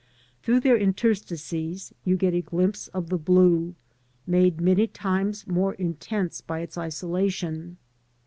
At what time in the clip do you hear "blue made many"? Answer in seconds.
3.19-4.87